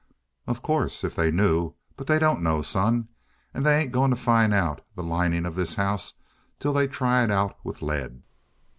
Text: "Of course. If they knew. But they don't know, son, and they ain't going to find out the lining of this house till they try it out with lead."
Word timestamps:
"Of 0.47 0.63
course. 0.63 1.03
If 1.03 1.13
they 1.13 1.29
knew. 1.29 1.75
But 1.95 2.07
they 2.07 2.17
don't 2.17 2.41
know, 2.41 2.63
son, 2.63 3.07
and 3.53 3.63
they 3.63 3.79
ain't 3.79 3.91
going 3.91 4.09
to 4.09 4.15
find 4.15 4.51
out 4.51 4.83
the 4.95 5.03
lining 5.03 5.45
of 5.45 5.53
this 5.53 5.75
house 5.75 6.15
till 6.57 6.73
they 6.73 6.87
try 6.87 7.23
it 7.23 7.29
out 7.29 7.59
with 7.63 7.83
lead." 7.83 8.23